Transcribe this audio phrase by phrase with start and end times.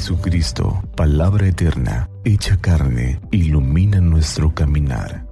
[0.00, 5.26] Jesucristo, palabra eterna, hecha carne, ilumina nuestro caminar.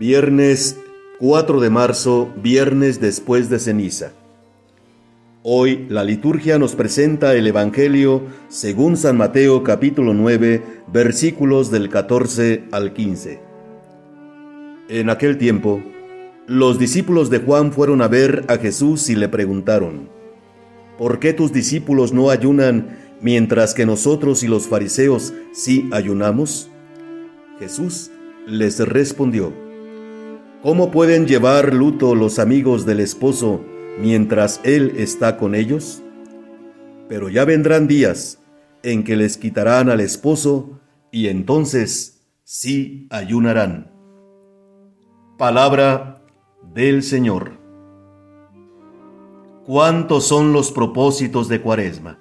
[0.00, 0.76] Viernes
[1.20, 4.10] 4 de marzo, viernes después de ceniza.
[5.50, 12.64] Hoy la liturgia nos presenta el Evangelio según San Mateo capítulo 9 versículos del 14
[12.70, 13.40] al 15.
[14.90, 15.82] En aquel tiempo,
[16.46, 20.10] los discípulos de Juan fueron a ver a Jesús y le preguntaron,
[20.98, 26.68] ¿por qué tus discípulos no ayunan mientras que nosotros y los fariseos sí ayunamos?
[27.58, 28.10] Jesús
[28.46, 29.54] les respondió,
[30.62, 33.64] ¿Cómo pueden llevar luto los amigos del esposo
[34.00, 36.02] mientras él está con ellos?
[37.08, 38.38] Pero ya vendrán días
[38.82, 43.90] en que les quitarán al esposo y entonces sí ayunarán.
[45.36, 46.22] Palabra
[46.74, 47.52] del Señor.
[49.66, 52.18] ¿Cuántos son los propósitos de Cuaresma?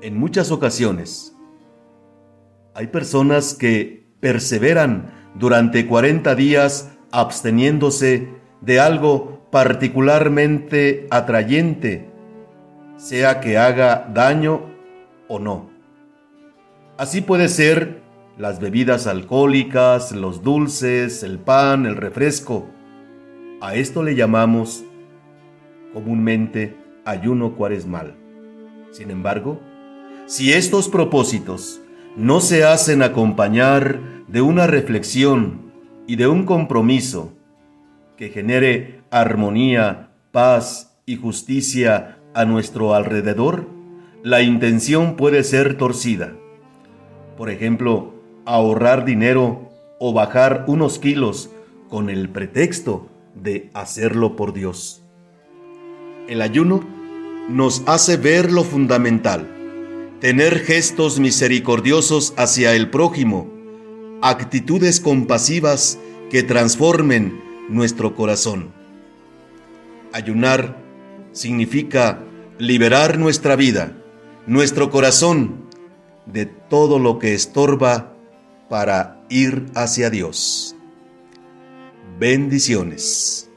[0.00, 1.36] En muchas ocasiones
[2.74, 12.08] hay personas que perseveran durante 40 días absteniéndose de algo particularmente atrayente,
[12.96, 14.62] sea que haga daño
[15.28, 15.70] o no.
[16.96, 18.00] Así puede ser
[18.38, 22.68] las bebidas alcohólicas, los dulces, el pan, el refresco.
[23.60, 24.84] A esto le llamamos
[25.92, 28.14] comúnmente ayuno cuaresmal.
[28.90, 29.60] Sin embargo,
[30.26, 31.80] si estos propósitos
[32.16, 35.72] no se hacen acompañar de una reflexión
[36.06, 37.32] y de un compromiso
[38.16, 43.68] que genere armonía, paz y justicia a nuestro alrededor,
[44.22, 46.32] la intención puede ser torcida.
[47.36, 51.50] Por ejemplo, ahorrar dinero o bajar unos kilos
[51.88, 55.02] con el pretexto de hacerlo por Dios.
[56.28, 56.84] El ayuno
[57.48, 59.48] nos hace ver lo fundamental,
[60.20, 63.50] tener gestos misericordiosos hacia el prójimo,
[64.22, 65.98] actitudes compasivas
[66.30, 68.72] que transformen nuestro corazón.
[70.12, 70.76] Ayunar
[71.32, 72.20] significa
[72.58, 73.96] liberar nuestra vida,
[74.46, 75.62] nuestro corazón,
[76.26, 78.14] de todo lo que estorba
[78.68, 80.76] para ir hacia Dios.
[82.18, 83.50] Bendiciones.